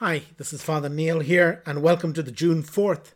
Hi, 0.00 0.24
this 0.36 0.52
is 0.52 0.62
Father 0.62 0.90
Neil 0.90 1.20
here, 1.20 1.62
and 1.64 1.80
welcome 1.80 2.12
to 2.12 2.22
the 2.22 2.30
June 2.30 2.62
4th 2.62 3.14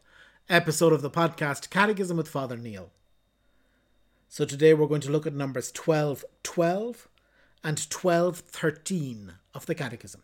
episode 0.49 0.95
of 0.95 1.03
the 1.03 1.11
podcast 1.11 1.69
Catechism 1.69 2.17
with 2.17 2.27
Father 2.27 2.57
Neil. 2.57 2.89
So 4.31 4.47
today 4.47 4.73
we're 4.73 4.87
going 4.87 5.03
to 5.03 5.11
look 5.11 5.27
at 5.27 5.35
numbers 5.35 5.71
12 5.73 6.25
12 6.43 7.07
and 7.63 7.91
12 7.91 8.39
13 8.39 9.35
of 9.53 9.67
the 9.67 9.75
Catechism. 9.75 10.23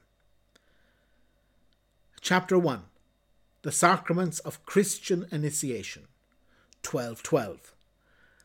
Chapter 2.22 2.58
1 2.58 2.84
The 3.60 3.70
Sacraments 3.70 4.38
of 4.38 4.64
Christian 4.64 5.26
Initiation 5.30 6.04
12 6.82 7.22
12. 7.22 7.74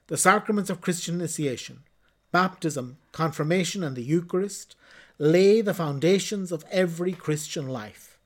The 0.07 0.18
Sacraments 0.18 0.70
of 0.70 0.82
Christian 0.82 1.16
Initiation, 1.16 1.84
Baptism, 2.32 2.98
Confirmation, 3.11 3.84
and 3.84 3.95
the 3.95 4.04
Eucharist 4.04 4.75
lay 5.18 5.61
the 5.61 5.73
foundations 5.73 6.52
of 6.52 6.66
every 6.71 7.11
Christian 7.11 7.68
life. 7.68 8.18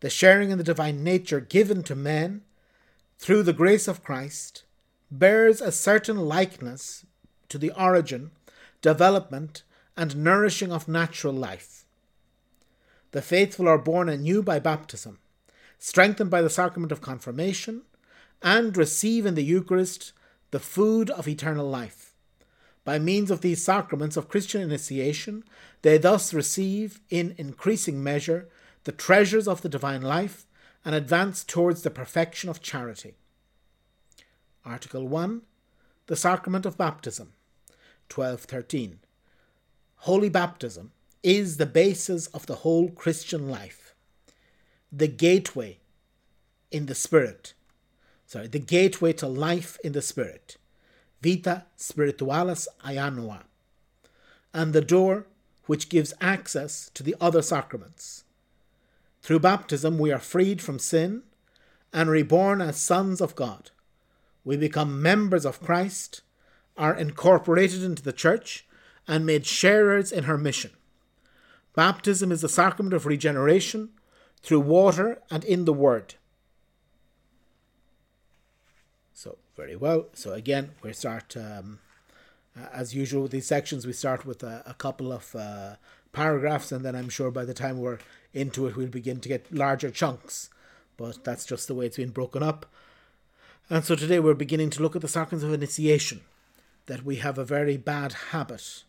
The 0.00 0.10
sharing 0.10 0.50
in 0.50 0.58
the 0.58 0.64
divine 0.64 1.02
nature 1.02 1.40
given 1.40 1.82
to 1.84 1.94
men 1.94 2.42
through 3.18 3.42
the 3.42 3.52
grace 3.52 3.88
of 3.88 4.04
Christ 4.04 4.64
bears 5.10 5.60
a 5.60 5.72
certain 5.72 6.16
likeness 6.16 7.04
to 7.48 7.58
the 7.58 7.70
origin, 7.72 8.30
development, 8.80 9.62
and 9.96 10.16
nourishing 10.16 10.70
of 10.70 10.88
natural 10.88 11.32
life. 11.32 11.84
The 13.12 13.22
faithful 13.22 13.66
are 13.68 13.78
born 13.78 14.08
anew 14.08 14.42
by 14.42 14.58
baptism, 14.58 15.18
strengthened 15.78 16.30
by 16.30 16.42
the 16.42 16.50
sacrament 16.50 16.92
of 16.92 17.00
confirmation, 17.00 17.82
and 18.42 18.76
receive 18.76 19.24
in 19.24 19.34
the 19.34 19.44
Eucharist 19.44 20.12
the 20.50 20.60
food 20.60 21.10
of 21.10 21.26
eternal 21.26 21.68
life. 21.68 22.05
By 22.86 23.00
means 23.00 23.32
of 23.32 23.40
these 23.40 23.64
sacraments 23.64 24.16
of 24.16 24.28
Christian 24.28 24.62
initiation, 24.62 25.42
they 25.82 25.98
thus 25.98 26.32
receive, 26.32 27.00
in 27.10 27.34
increasing 27.36 28.00
measure, 28.00 28.48
the 28.84 28.92
treasures 28.92 29.48
of 29.48 29.62
the 29.62 29.68
divine 29.68 30.02
life 30.02 30.46
and 30.84 30.94
advance 30.94 31.42
towards 31.42 31.82
the 31.82 31.90
perfection 31.90 32.48
of 32.48 32.62
charity. 32.62 33.16
Article 34.64 35.08
1 35.08 35.42
The 36.06 36.14
Sacrament 36.14 36.64
of 36.64 36.78
Baptism, 36.78 37.32
1213. 38.14 39.00
Holy 39.96 40.28
baptism 40.28 40.92
is 41.24 41.56
the 41.56 41.66
basis 41.66 42.28
of 42.28 42.46
the 42.46 42.56
whole 42.56 42.90
Christian 42.90 43.50
life, 43.50 43.96
the 44.92 45.08
gateway 45.08 45.80
in 46.70 46.86
the 46.86 46.94
Spirit. 46.94 47.54
Sorry, 48.26 48.46
the 48.46 48.60
gateway 48.60 49.12
to 49.14 49.26
life 49.26 49.76
in 49.82 49.90
the 49.90 50.02
Spirit 50.02 50.56
Vita 51.22 51.64
Spiritualis 51.76 52.68
Ianua, 52.84 53.42
and 54.52 54.72
the 54.72 54.80
door 54.80 55.26
which 55.66 55.88
gives 55.88 56.14
access 56.20 56.90
to 56.94 57.02
the 57.02 57.16
other 57.20 57.42
sacraments. 57.42 58.24
Through 59.22 59.40
baptism, 59.40 59.98
we 59.98 60.12
are 60.12 60.20
freed 60.20 60.62
from 60.62 60.78
sin 60.78 61.22
and 61.92 62.08
reborn 62.08 62.60
as 62.60 62.76
sons 62.76 63.20
of 63.20 63.34
God. 63.34 63.70
We 64.44 64.56
become 64.56 65.02
members 65.02 65.44
of 65.44 65.60
Christ, 65.60 66.22
are 66.76 66.94
incorporated 66.94 67.82
into 67.82 68.02
the 68.02 68.12
Church, 68.12 68.66
and 69.08 69.26
made 69.26 69.46
sharers 69.46 70.12
in 70.12 70.24
her 70.24 70.38
mission. 70.38 70.72
Baptism 71.74 72.30
is 72.30 72.42
the 72.42 72.48
sacrament 72.48 72.94
of 72.94 73.06
regeneration 73.06 73.90
through 74.42 74.60
water 74.60 75.20
and 75.30 75.42
in 75.44 75.64
the 75.64 75.72
Word. 75.72 76.14
So, 79.16 79.38
very 79.56 79.76
well. 79.76 80.08
So, 80.12 80.34
again, 80.34 80.72
we 80.82 80.92
start, 80.92 81.38
um, 81.38 81.78
as 82.70 82.94
usual 82.94 83.22
with 83.22 83.30
these 83.30 83.46
sections, 83.46 83.86
we 83.86 83.94
start 83.94 84.26
with 84.26 84.42
a, 84.42 84.62
a 84.66 84.74
couple 84.74 85.10
of 85.10 85.34
uh, 85.34 85.76
paragraphs, 86.12 86.70
and 86.70 86.84
then 86.84 86.94
I'm 86.94 87.08
sure 87.08 87.30
by 87.30 87.46
the 87.46 87.54
time 87.54 87.80
we're 87.80 87.98
into 88.34 88.66
it, 88.66 88.76
we'll 88.76 88.88
begin 88.88 89.20
to 89.20 89.28
get 89.30 89.50
larger 89.50 89.90
chunks. 89.90 90.50
But 90.98 91.24
that's 91.24 91.46
just 91.46 91.66
the 91.66 91.74
way 91.74 91.86
it's 91.86 91.96
been 91.96 92.10
broken 92.10 92.42
up. 92.42 92.66
And 93.70 93.82
so 93.86 93.94
today 93.94 94.20
we're 94.20 94.34
beginning 94.34 94.68
to 94.70 94.82
look 94.82 94.94
at 94.94 95.00
the 95.00 95.08
sacraments 95.08 95.44
of 95.44 95.52
initiation. 95.54 96.20
That 96.84 97.02
we 97.02 97.16
have 97.16 97.38
a 97.38 97.44
very 97.44 97.78
bad 97.78 98.12
habit 98.32 98.84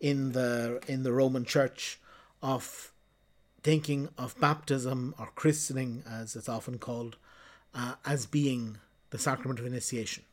in 0.00 0.32
the 0.32 0.82
in 0.88 1.02
the 1.02 1.12
Roman 1.12 1.44
Church 1.44 2.00
of 2.42 2.90
thinking 3.62 4.08
of 4.16 4.40
baptism 4.40 5.14
or 5.18 5.28
christening, 5.34 6.04
as 6.10 6.34
it's 6.36 6.48
often 6.48 6.78
called, 6.78 7.18
uh, 7.74 7.96
as 8.06 8.24
being 8.24 8.78
the 9.10 9.18
sacrament 9.18 9.58
of 9.58 9.66
initiation. 9.66 10.24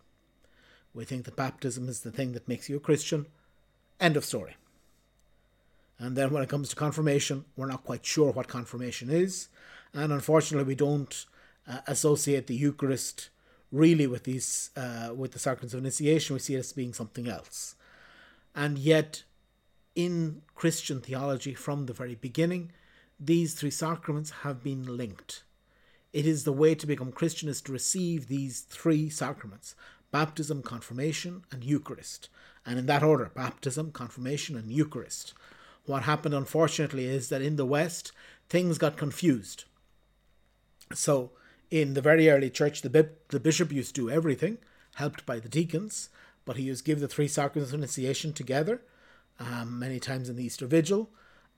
We 0.93 1.05
think 1.05 1.25
that 1.25 1.35
baptism 1.35 1.89
is 1.89 2.01
the 2.01 2.11
thing 2.11 2.33
that 2.33 2.47
makes 2.47 2.69
you 2.69 2.77
a 2.77 2.79
Christian. 2.79 3.25
End 3.99 4.17
of 4.17 4.25
story. 4.25 4.55
And 5.99 6.15
then 6.15 6.31
when 6.31 6.43
it 6.43 6.49
comes 6.49 6.69
to 6.69 6.75
confirmation, 6.75 7.45
we're 7.55 7.67
not 7.67 7.85
quite 7.85 8.05
sure 8.05 8.31
what 8.31 8.47
confirmation 8.47 9.09
is. 9.09 9.47
And 9.93 10.11
unfortunately, 10.11 10.67
we 10.67 10.75
don't 10.75 11.25
uh, 11.67 11.79
associate 11.87 12.47
the 12.47 12.55
Eucharist 12.55 13.29
really 13.71 14.07
with 14.07 14.23
these 14.23 14.71
uh, 14.75 15.11
with 15.15 15.31
the 15.31 15.39
sacraments 15.39 15.73
of 15.73 15.79
initiation. 15.79 16.33
We 16.33 16.39
see 16.39 16.55
it 16.55 16.59
as 16.59 16.73
being 16.73 16.93
something 16.93 17.27
else. 17.27 17.75
And 18.53 18.77
yet, 18.77 19.23
in 19.95 20.41
Christian 20.53 21.01
theology 21.01 21.53
from 21.53 21.85
the 21.85 21.93
very 21.93 22.15
beginning, 22.15 22.71
these 23.19 23.53
three 23.53 23.71
sacraments 23.71 24.29
have 24.43 24.63
been 24.63 24.97
linked. 24.97 25.43
It 26.15 26.25
is 26.25 26.45
the 26.45 26.53
way 26.53 26.75
to 26.75 26.87
become 26.87 27.11
Christian 27.11 27.49
is 27.49 27.61
to 27.63 27.73
receive 27.73 28.27
these 28.29 28.61
three 28.61 29.09
sacraments 29.09 29.75
baptism, 30.11 30.63
confirmation, 30.63 31.43
and 31.51 31.61
Eucharist. 31.61 32.29
And 32.65 32.79
in 32.79 32.85
that 32.85 33.03
order 33.03 33.29
baptism, 33.35 33.91
confirmation, 33.91 34.55
and 34.55 34.71
Eucharist. 34.71 35.33
What 35.85 36.03
happened, 36.03 36.33
unfortunately, 36.33 37.03
is 37.03 37.27
that 37.27 37.41
in 37.41 37.57
the 37.57 37.65
West, 37.65 38.13
things 38.47 38.77
got 38.77 38.95
confused. 38.95 39.65
So, 40.93 41.31
in 41.69 41.95
the 41.95 42.01
very 42.01 42.29
early 42.29 42.49
church, 42.49 42.81
the, 42.81 43.09
the 43.27 43.39
bishop 43.41 43.73
used 43.73 43.93
to 43.95 44.03
do 44.03 44.09
everything, 44.09 44.59
helped 44.93 45.25
by 45.25 45.39
the 45.39 45.49
deacons, 45.49 46.07
but 46.45 46.55
he 46.55 46.63
used 46.63 46.85
to 46.85 46.89
give 46.89 47.01
the 47.01 47.09
three 47.09 47.27
sacraments 47.27 47.73
of 47.73 47.79
initiation 47.79 48.31
together, 48.31 48.81
um, 49.37 49.77
many 49.79 49.99
times 49.99 50.29
in 50.29 50.37
the 50.37 50.45
Easter 50.45 50.65
Vigil, 50.65 51.09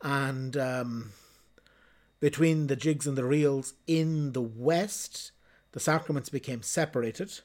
and 0.02 0.58
um, 0.58 1.12
between 2.20 2.68
the 2.68 2.76
jigs 2.76 3.06
and 3.06 3.18
the 3.18 3.26
reels 3.26 3.74
in 3.86 4.32
the 4.32 4.42
West, 4.42 5.32
the 5.74 5.80
sacraments 5.80 6.30
became 6.30 6.62
separated 6.62 7.40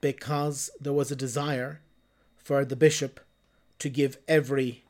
because 0.00 0.70
there 0.80 0.92
was 0.92 1.10
a 1.10 1.16
desire 1.16 1.80
for 2.36 2.64
the 2.64 2.76
bishop 2.76 3.20
to 3.78 3.88
give 3.88 4.18
every 4.28 4.84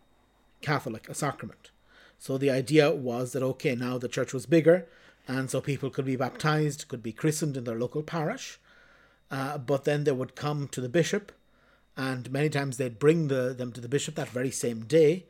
Catholic 0.61 1.09
a 1.09 1.15
sacrament. 1.15 1.71
So 2.19 2.39
the 2.39 2.51
idea 2.51 2.91
was 2.91 3.33
that, 3.33 3.43
okay, 3.43 3.75
now 3.75 3.99
the 3.99 4.09
church 4.09 4.33
was 4.33 4.47
bigger, 4.47 4.87
and 5.27 5.51
so 5.51 5.61
people 5.61 5.91
could 5.91 6.05
be 6.05 6.17
baptized, 6.17 6.89
could 6.89 7.03
be 7.03 7.13
christened 7.13 7.57
in 7.57 7.65
their 7.65 7.79
local 7.79 8.03
parish, 8.03 8.59
uh, 9.31 9.59
but 9.59 9.85
then 9.85 10.05
they 10.05 10.13
would 10.13 10.35
come 10.37 10.69
to 10.69 10.81
the 10.81 10.89
bishop, 10.89 11.33
and 11.97 12.31
many 12.31 12.49
times 12.49 12.77
they'd 12.77 12.99
bring 12.99 13.29
the, 13.29 13.55
them 13.57 13.73
to 13.73 13.81
the 13.81 13.89
bishop 13.89 14.15
that 14.15 14.29
very 14.29 14.51
same 14.51 14.85
day 14.85 15.27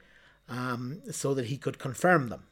um, 0.49 1.01
so 1.11 1.35
that 1.35 1.47
he 1.47 1.57
could 1.57 1.79
confirm 1.79 2.29
them 2.29 2.45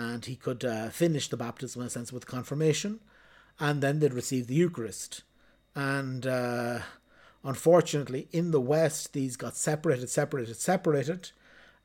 and 0.00 0.24
he 0.24 0.34
could 0.34 0.64
uh, 0.64 0.88
finish 0.88 1.28
the 1.28 1.36
baptism 1.36 1.82
in 1.82 1.88
a 1.88 1.90
sense 1.90 2.10
with 2.12 2.26
confirmation, 2.26 3.00
and 3.58 3.82
then 3.82 3.98
they'd 3.98 4.14
receive 4.14 4.46
the 4.46 4.54
Eucharist. 4.54 5.22
And 5.74 6.26
uh, 6.26 6.78
unfortunately, 7.44 8.26
in 8.32 8.50
the 8.50 8.60
West, 8.60 9.12
these 9.12 9.36
got 9.36 9.56
separated, 9.56 10.08
separated, 10.08 10.56
separated, 10.56 11.32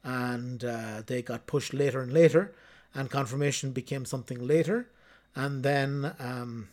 and 0.01 0.63
uh, 0.63 1.01
they 1.05 1.21
got 1.21 1.45
pushed 1.45 1.73
later 1.73 1.99
and 1.99 2.13
later, 2.13 2.53
and 2.93 3.09
confirmation 3.09 3.71
became 3.71 4.05
something 4.05 4.47
later, 4.47 4.87
and 5.35 5.63
then, 5.63 6.13
um, 6.19 6.69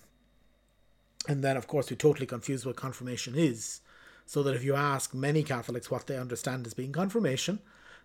and 1.26 1.42
then 1.42 1.56
of 1.56 1.66
course, 1.66 1.91
we're 1.91 1.97
totally 1.97 2.26
confused 2.26 2.64
what 2.64 2.76
confirmation 2.76 3.34
is. 3.34 3.80
So 4.26 4.44
that 4.44 4.54
if 4.54 4.62
you 4.62 4.76
ask 4.76 5.12
many 5.12 5.42
Catholics 5.42 5.91
what 5.91 6.06
they 6.06 6.16
understand 6.16 6.66
as 6.66 6.74
being 6.74 6.92
confirmation, 6.92 7.59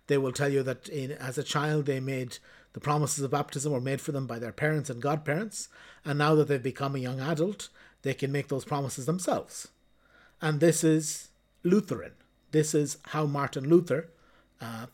they 0.08 0.18
will 0.18 0.32
tell 0.32 0.48
you 0.48 0.62
that 0.64 0.88
in, 0.88 1.12
as 1.12 1.38
a 1.38 1.42
child 1.42 1.86
they 1.86 2.00
made 2.00 2.38
the 2.72 2.80
promises 2.80 3.24
of 3.24 3.30
baptism 3.30 3.72
were 3.72 3.80
made 3.80 4.00
for 4.00 4.12
them 4.12 4.26
by 4.26 4.38
their 4.38 4.52
parents 4.52 4.90
and 4.90 5.00
godparents, 5.00 5.68
and 6.04 6.18
now 6.18 6.34
that 6.34 6.48
they've 6.48 6.62
become 6.62 6.94
a 6.94 7.00
young 7.00 7.20
adult, 7.20 7.68
they 8.02 8.14
can 8.14 8.30
make 8.30 8.48
those 8.48 8.64
promises 8.64 9.06
themselves. 9.06 9.68
And 10.40 10.60
this 10.60 10.84
is 10.84 11.28
Lutheran. 11.62 12.12
This 12.50 12.74
is 12.74 12.98
how 13.08 13.26
Martin 13.26 13.68
Luther 13.68 14.10
uh, 14.60 14.86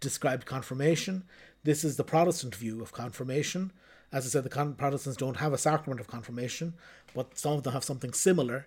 described 0.00 0.46
confirmation. 0.46 1.24
This 1.62 1.84
is 1.84 1.96
the 1.96 2.04
Protestant 2.04 2.54
view 2.54 2.82
of 2.82 2.92
confirmation. 2.92 3.72
As 4.12 4.26
I 4.26 4.28
said, 4.28 4.44
the 4.44 4.74
Protestants 4.76 5.16
don't 5.16 5.38
have 5.38 5.52
a 5.52 5.58
sacrament 5.58 6.00
of 6.00 6.08
confirmation, 6.08 6.74
but 7.14 7.38
some 7.38 7.54
of 7.54 7.62
them 7.62 7.72
have 7.72 7.84
something 7.84 8.12
similar 8.12 8.66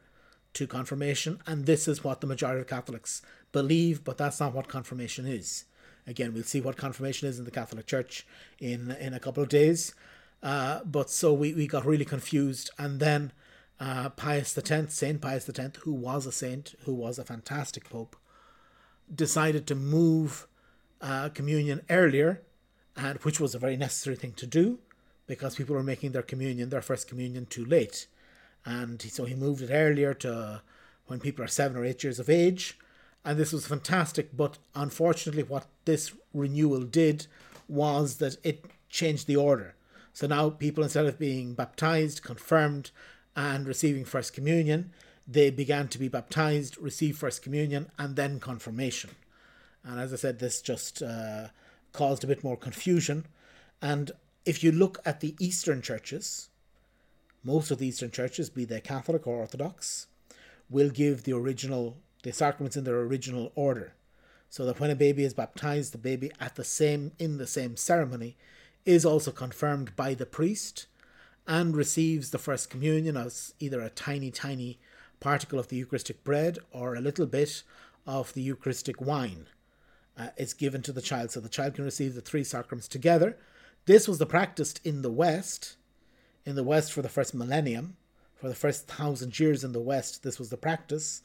to 0.54 0.66
confirmation, 0.66 1.40
and 1.46 1.66
this 1.66 1.88
is 1.88 2.04
what 2.04 2.20
the 2.20 2.28
majority 2.28 2.62
of 2.62 2.68
Catholics 2.68 3.22
believe, 3.52 4.04
but 4.04 4.18
that's 4.18 4.40
not 4.40 4.54
what 4.54 4.68
confirmation 4.68 5.28
is. 5.28 5.66
Again, 6.08 6.34
we'll 6.34 6.44
see 6.44 6.62
what 6.62 6.78
confirmation 6.78 7.28
is 7.28 7.38
in 7.38 7.46
the 7.46 7.52
Catholic 7.52 7.86
Church 7.86 8.26
in 8.60 8.92
in 8.92 9.14
a 9.14 9.20
couple 9.20 9.44
of 9.44 9.50
days. 9.50 9.94
Uh, 10.42 10.80
but 10.86 11.10
so 11.10 11.34
we, 11.34 11.54
we 11.54 11.68
got 11.68 11.86
really 11.86 12.06
confused, 12.06 12.70
and 12.78 13.00
then 13.00 13.32
uh, 13.80 14.10
Pius 14.10 14.58
X, 14.58 14.94
Saint 14.94 15.22
Pius 15.22 15.50
X, 15.50 15.80
who 15.80 15.94
was 15.94 16.26
a 16.26 16.32
saint, 16.32 16.76
who 16.86 16.94
was 16.94 17.20
a 17.20 17.24
fantastic 17.24 17.90
pope, 17.90 18.16
decided 19.14 19.68
to 19.68 19.76
move 19.76 20.48
uh, 21.02 21.30
communion 21.30 21.82
earlier 21.90 22.42
and 22.96 23.20
which 23.20 23.40
was 23.40 23.54
a 23.54 23.60
very 23.60 23.78
necessary 23.78 24.16
thing 24.16 24.34
to 24.34 24.48
do 24.48 24.80
because 25.28 25.56
people 25.56 25.76
were 25.76 25.84
making 25.84 26.12
their 26.12 26.24
communion, 26.24 26.70
their 26.70 26.82
first 26.82 27.08
communion, 27.08 27.46
too 27.46 27.66
late. 27.66 28.08
And 28.66 29.02
so 29.02 29.26
he 29.26 29.36
moved 29.36 29.62
it 29.62 29.72
earlier 29.72 30.14
to 30.16 30.62
when 31.06 31.20
people 31.20 31.44
are 31.46 31.50
seven 31.50 31.78
or 31.78 31.86
eight 31.86 32.04
years 32.04 32.20
of 32.20 32.30
age. 32.30 32.78
And 33.28 33.38
this 33.38 33.52
was 33.52 33.68
fantastic. 33.68 34.30
But 34.36 34.58
unfortunately, 34.74 35.44
what 35.44 35.68
this 35.84 36.14
renewal 36.34 36.84
did 36.84 37.28
was 37.68 38.16
that 38.20 38.38
it 38.42 38.64
changed 38.88 39.28
the 39.28 39.36
order. 39.36 39.76
So 40.14 40.28
now 40.28 40.50
people, 40.50 40.82
instead 40.82 41.06
of 41.08 41.20
being 41.20 41.54
baptized, 41.54 42.24
confirmed, 42.24 42.92
and 43.36 43.68
receiving 43.68 44.06
First 44.06 44.34
Communion, 44.34 44.92
they 45.28 45.50
began 45.50 45.90
to 45.90 46.00
be 46.00 46.08
baptized, 46.08 46.78
receive 46.78 47.18
First 47.18 47.42
Communion, 47.42 47.92
and 48.00 48.16
then 48.16 48.40
confirmation. 48.40 49.10
And 49.84 50.00
as 50.00 50.14
I 50.14 50.16
said, 50.16 50.40
this 50.40 50.62
just 50.62 51.04
uh, 51.04 51.50
caused 51.92 52.24
a 52.24 52.28
bit 52.28 52.46
more 52.46 52.56
confusion. 52.56 53.26
And 53.82 54.12
if 54.46 54.64
you 54.64 54.72
look 54.72 55.00
at 55.06 55.20
the 55.20 55.36
Eastern 55.38 55.82
churches, 55.82 56.48
most 57.44 57.72
of 57.72 57.80
the 57.80 57.88
Eastern 57.88 58.10
churches, 58.10 58.50
be 58.50 58.64
they 58.64 58.80
Catholic 58.80 59.28
or 59.28 59.36
Orthodox, 59.36 60.08
will 60.70 60.90
give 60.90 61.24
the 61.24 61.34
original 61.34 61.98
the 62.28 62.34
sacraments 62.34 62.76
in 62.76 62.84
their 62.84 63.00
original 63.00 63.52
order. 63.56 63.94
So 64.50 64.66
that 64.66 64.80
when 64.80 64.92
a 64.92 64.96
baby 64.96 65.24
is 65.24 65.34
baptized, 65.34 65.94
the 65.94 65.98
baby 65.98 66.32
at 66.40 66.56
the 66.56 66.64
same 66.64 67.12
in 67.18 67.38
the 67.38 67.48
same 67.48 67.76
ceremony 67.78 68.38
is 68.86 69.06
also 69.06 69.32
confirmed 69.32 69.96
by 69.96 70.14
the 70.14 70.26
priest 70.26 70.88
and 71.48 71.76
receives 71.76 72.32
the 72.32 72.38
first 72.38 72.70
communion 72.70 73.18
as 73.18 73.54
either 73.60 73.82
a 73.82 73.90
tiny, 73.90 74.32
tiny 74.32 74.78
particle 75.20 75.60
of 75.60 75.70
the 75.70 75.78
Eucharistic 75.78 76.24
bread 76.24 76.60
or 76.72 76.96
a 76.96 77.02
little 77.02 77.26
bit 77.26 77.64
of 78.06 78.34
the 78.34 78.42
Eucharistic 78.42 79.02
wine 79.02 79.48
uh, 80.18 80.28
is 80.38 80.54
given 80.54 80.82
to 80.82 80.92
the 80.92 81.02
child. 81.02 81.32
So 81.32 81.40
the 81.40 81.50
child 81.50 81.76
can 81.76 81.86
receive 81.86 82.16
the 82.16 82.22
three 82.22 82.44
sacraments 82.44 82.88
together. 82.88 83.38
This 83.86 84.08
was 84.08 84.18
the 84.18 84.26
practice 84.26 84.76
in 84.84 85.02
the 85.02 85.12
West, 85.12 85.78
in 86.46 86.56
the 86.56 86.64
West 86.64 86.92
for 86.92 87.02
the 87.02 87.10
first 87.10 87.34
millennium, 87.34 87.96
for 88.36 88.50
the 88.50 88.56
first 88.56 88.88
thousand 88.88 89.40
years 89.40 89.64
in 89.64 89.72
the 89.72 89.80
West, 89.80 90.24
this 90.24 90.38
was 90.38 90.50
the 90.50 90.58
practice, 90.58 91.22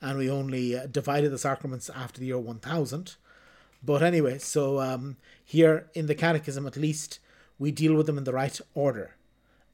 and 0.00 0.18
we 0.18 0.30
only 0.30 0.76
uh, 0.76 0.86
divided 0.86 1.30
the 1.30 1.38
sacraments 1.38 1.90
after 1.90 2.20
the 2.20 2.26
year 2.26 2.38
1000. 2.38 3.16
But 3.82 4.02
anyway, 4.02 4.38
so 4.38 4.80
um, 4.80 5.16
here 5.44 5.88
in 5.94 6.06
the 6.06 6.14
Catechism, 6.14 6.66
at 6.66 6.76
least, 6.76 7.18
we 7.58 7.70
deal 7.70 7.94
with 7.94 8.06
them 8.06 8.18
in 8.18 8.24
the 8.24 8.32
right 8.32 8.60
order. 8.74 9.16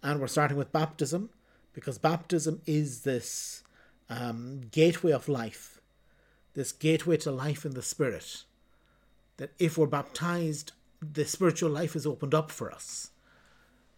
And 0.03 0.21
we're 0.21 0.27
starting 0.27 0.57
with 0.57 0.73
baptism, 0.73 1.31
because 1.73 1.99
baptism 1.99 2.61
is 2.67 3.03
this 3.03 3.63
um, 4.11 4.63
gateway 4.71 5.13
of 5.13 5.29
life, 5.29 5.81
this 6.55 6.73
gateway 6.73 7.17
to 7.19 7.31
life 7.31 7.65
in 7.65 7.75
the 7.75 7.83
Spirit. 7.83 8.45
That 9.39 9.53
if 9.59 9.79
we're 9.79 9.87
baptized, 9.87 10.73
the 11.01 11.25
spiritual 11.25 11.71
life 11.71 11.97
is 11.97 12.07
opened 12.07 12.35
up 12.35 12.51
for 12.51 12.71
us. 12.71 13.11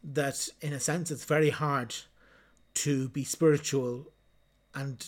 That 0.02 0.48
in 0.60 0.72
a 0.72 0.80
sense, 0.80 1.10
it's 1.10 1.24
very 1.24 1.50
hard 1.50 1.94
to 2.74 3.08
be 3.08 3.24
spiritual 3.24 4.06
and 4.74 5.06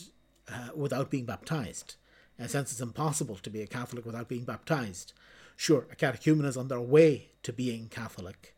uh, 0.52 0.69
without 0.75 1.10
being 1.10 1.25
baptized. 1.25 1.96
In 2.38 2.44
a 2.44 2.48
sense, 2.48 2.72
it's 2.72 2.81
impossible 2.81 3.37
to 3.37 3.50
be 3.50 3.62
a 3.62 3.66
Catholic 3.66 4.04
without 4.04 4.28
being 4.28 4.44
baptized. 4.44 5.12
Sure, 5.56 5.87
a 5.90 5.96
catechumen 5.96 6.44
is 6.44 6.56
on 6.56 6.69
their 6.69 6.81
way 6.81 7.28
to 7.43 7.52
being 7.52 7.88
Catholic. 7.88 8.54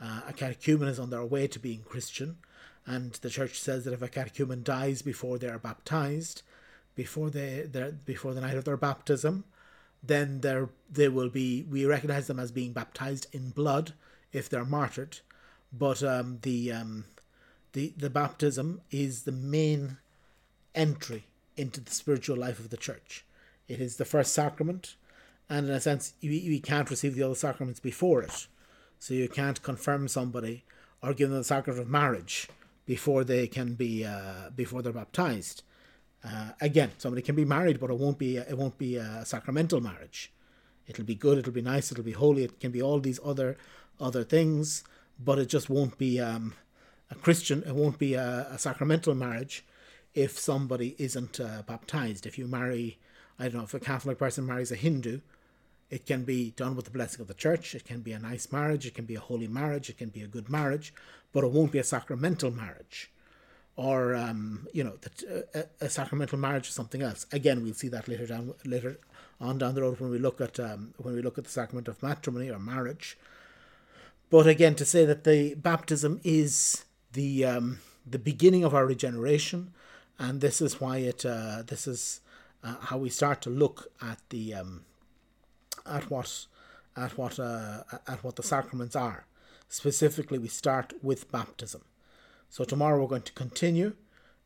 Uh, 0.00 0.22
a 0.28 0.32
catechumen 0.32 0.88
is 0.88 0.98
on 0.98 1.10
their 1.10 1.24
way 1.24 1.46
to 1.46 1.58
being 1.58 1.82
Christian, 1.82 2.38
and 2.86 3.12
the 3.14 3.30
Church 3.30 3.60
says 3.60 3.84
that 3.84 3.92
if 3.92 4.02
a 4.02 4.08
catechumen 4.08 4.62
dies 4.62 5.02
before 5.02 5.38
they 5.38 5.48
are 5.48 5.58
baptized, 5.58 6.42
before 6.94 7.30
they 7.30 7.66
before 8.04 8.34
the 8.34 8.40
night 8.40 8.56
of 8.56 8.64
their 8.64 8.76
baptism, 8.76 9.44
then 10.02 10.40
they 10.90 11.08
will 11.08 11.28
be 11.28 11.64
we 11.70 11.86
recognize 11.86 12.26
them 12.26 12.40
as 12.40 12.50
being 12.50 12.72
baptized 12.72 13.26
in 13.32 13.50
blood 13.50 13.92
if 14.32 14.48
they're 14.48 14.64
martyred, 14.64 15.20
but 15.72 16.02
um, 16.02 16.38
the 16.42 16.72
um, 16.72 17.04
the, 17.72 17.92
the 17.96 18.10
baptism 18.10 18.80
is 18.90 19.22
the 19.22 19.32
main 19.32 19.98
entry 20.74 21.24
into 21.56 21.80
the 21.80 21.90
spiritual 21.90 22.36
life 22.36 22.58
of 22.58 22.70
the 22.70 22.76
church. 22.76 23.24
It 23.68 23.80
is 23.80 23.96
the 23.96 24.04
first 24.04 24.32
sacrament, 24.32 24.96
and 25.48 25.68
in 25.68 25.74
a 25.74 25.80
sense, 25.80 26.14
you, 26.20 26.30
you 26.30 26.60
can't 26.60 26.90
receive 26.90 27.14
the 27.14 27.22
other 27.22 27.34
sacraments 27.34 27.80
before 27.80 28.22
it. 28.22 28.46
So 28.98 29.14
you 29.14 29.28
can't 29.28 29.62
confirm 29.62 30.08
somebody 30.08 30.64
or 31.02 31.12
give 31.12 31.28
them 31.28 31.38
the 31.38 31.44
sacrament 31.44 31.82
of 31.82 31.90
marriage 31.90 32.48
before 32.86 33.24
they 33.24 33.46
can 33.46 33.74
be 33.74 34.04
uh, 34.04 34.50
before 34.54 34.82
they're 34.82 34.92
baptized. 34.92 35.62
Uh, 36.24 36.50
again, 36.60 36.92
somebody 36.98 37.22
can 37.22 37.34
be 37.34 37.44
married, 37.44 37.80
but 37.80 37.90
it 37.90 37.98
won't 37.98 38.18
be 38.18 38.36
it 38.36 38.56
won't 38.56 38.78
be 38.78 38.96
a 38.96 39.24
sacramental 39.24 39.80
marriage. 39.80 40.32
It'll 40.86 41.04
be 41.04 41.14
good, 41.14 41.38
it'll 41.38 41.52
be 41.52 41.62
nice, 41.62 41.90
it'll 41.90 42.04
be 42.04 42.12
holy. 42.12 42.44
It 42.44 42.60
can 42.60 42.70
be 42.70 42.82
all 42.82 43.00
these 43.00 43.20
other 43.24 43.56
other 44.00 44.24
things, 44.24 44.84
but 45.18 45.38
it 45.38 45.46
just 45.46 45.68
won't 45.68 45.98
be 45.98 46.20
um, 46.20 46.54
a 47.10 47.14
Christian, 47.14 47.62
it 47.66 47.74
won't 47.74 47.98
be 47.98 48.14
a, 48.14 48.46
a 48.50 48.58
sacramental 48.58 49.14
marriage 49.14 49.64
if 50.14 50.38
somebody 50.38 50.94
isn't 50.98 51.40
uh, 51.40 51.62
baptized. 51.66 52.26
If 52.26 52.38
you 52.38 52.46
marry, 52.46 52.98
I 53.38 53.44
don't 53.44 53.54
know, 53.54 53.62
if 53.62 53.74
a 53.74 53.80
Catholic 53.80 54.18
person 54.18 54.46
marries 54.46 54.72
a 54.72 54.76
Hindu, 54.76 55.20
it 55.90 56.06
can 56.06 56.24
be 56.24 56.50
done 56.52 56.74
with 56.74 56.86
the 56.86 56.90
blessing 56.90 57.20
of 57.20 57.28
the 57.28 57.34
church. 57.34 57.74
It 57.74 57.84
can 57.84 58.00
be 58.00 58.12
a 58.12 58.18
nice 58.18 58.50
marriage. 58.50 58.86
It 58.86 58.94
can 58.94 59.04
be 59.04 59.14
a 59.14 59.20
holy 59.20 59.46
marriage. 59.48 59.90
It 59.90 59.98
can 59.98 60.08
be 60.08 60.22
a 60.22 60.26
good 60.26 60.48
marriage, 60.48 60.94
but 61.32 61.44
it 61.44 61.50
won't 61.50 61.72
be 61.72 61.78
a 61.78 61.84
sacramental 61.84 62.50
marriage. 62.50 63.10
Or, 63.76 64.14
um, 64.14 64.68
you 64.72 64.84
know, 64.84 64.96
the, 65.00 65.46
uh, 65.54 65.62
a, 65.80 65.86
a, 65.86 65.88
sacramental 65.88 66.38
marriage 66.38 66.68
is 66.68 66.74
something 66.74 67.00
else. 67.00 67.26
Again, 67.32 67.62
we'll 67.62 67.72
see 67.72 67.88
that 67.88 68.06
later 68.06 68.26
down, 68.26 68.52
later 68.66 68.98
on 69.40 69.58
down 69.58 69.74
the 69.74 69.82
road 69.82 69.98
when 69.98 70.10
we 70.10 70.18
look 70.18 70.40
at 70.40 70.60
um, 70.60 70.94
when 70.98 71.14
we 71.14 71.22
look 71.22 71.36
at 71.38 71.44
the 71.44 71.50
sacrament 71.50 71.88
of 71.88 72.02
matrimony 72.02 72.50
or 72.50 72.58
marriage. 72.58 73.18
But 74.30 74.46
again, 74.46 74.74
to 74.76 74.84
say 74.84 75.04
that 75.04 75.24
the 75.24 75.54
baptism 75.54 76.20
is 76.22 76.84
the 77.12 77.44
um, 77.44 77.80
the 78.06 78.18
beginning 78.18 78.64
of 78.64 78.74
our 78.74 78.86
regeneration, 78.86 79.72
and 80.22 80.40
this 80.40 80.60
is 80.60 80.80
why 80.80 80.98
it 80.98 81.26
uh, 81.26 81.62
this 81.66 81.88
is 81.88 82.20
uh, 82.62 82.76
how 82.88 82.96
we 82.96 83.10
start 83.10 83.42
to 83.42 83.50
look 83.50 83.90
at 84.00 84.18
the 84.30 84.54
um, 84.54 84.84
at 85.84 86.08
what 86.10 86.46
at 86.96 87.18
what 87.18 87.40
uh, 87.40 87.82
at 88.06 88.22
what 88.22 88.36
the 88.36 88.42
sacraments 88.42 88.94
are. 88.94 89.26
Specifically, 89.68 90.38
we 90.38 90.48
start 90.48 90.92
with 91.02 91.32
baptism. 91.32 91.82
So 92.48 92.64
tomorrow 92.64 93.00
we're 93.00 93.08
going 93.08 93.22
to 93.22 93.32
continue, 93.32 93.94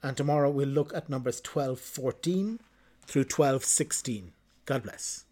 and 0.02 0.16
tomorrow 0.16 0.50
we'll 0.50 0.68
look 0.68 0.94
at 0.94 1.10
numbers 1.10 1.42
twelve 1.42 1.78
fourteen 1.78 2.60
through 3.04 3.24
twelve 3.24 3.62
sixteen. 3.64 4.32
God 4.64 4.82
bless. 4.84 5.25